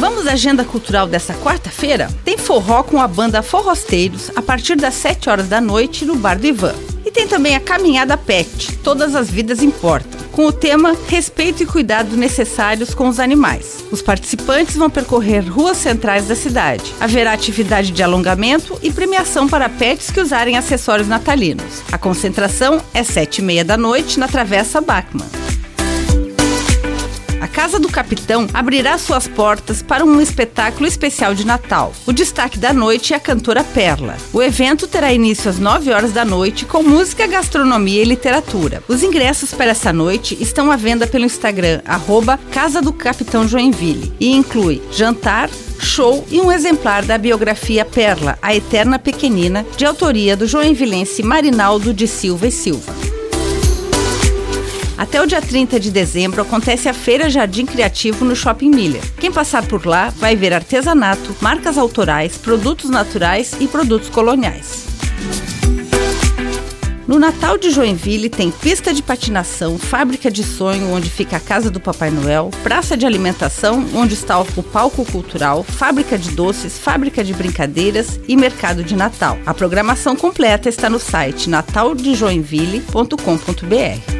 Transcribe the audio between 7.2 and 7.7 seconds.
também a